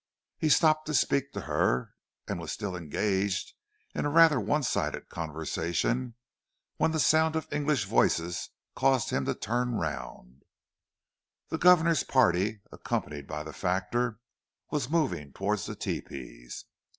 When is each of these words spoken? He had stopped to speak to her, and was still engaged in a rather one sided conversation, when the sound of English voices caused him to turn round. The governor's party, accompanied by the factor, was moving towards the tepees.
He 0.39 0.47
had 0.47 0.53
stopped 0.53 0.87
to 0.87 0.95
speak 0.95 1.31
to 1.33 1.41
her, 1.41 1.93
and 2.27 2.39
was 2.39 2.51
still 2.51 2.75
engaged 2.75 3.53
in 3.93 4.03
a 4.03 4.09
rather 4.09 4.39
one 4.39 4.63
sided 4.63 5.09
conversation, 5.09 6.15
when 6.77 6.89
the 6.89 6.99
sound 6.99 7.35
of 7.35 7.47
English 7.53 7.85
voices 7.85 8.49
caused 8.75 9.11
him 9.11 9.25
to 9.25 9.35
turn 9.35 9.75
round. 9.75 10.41
The 11.49 11.59
governor's 11.59 12.01
party, 12.03 12.61
accompanied 12.71 13.27
by 13.27 13.43
the 13.43 13.53
factor, 13.53 14.17
was 14.71 14.89
moving 14.89 15.33
towards 15.33 15.67
the 15.67 15.75
tepees. 15.75 16.65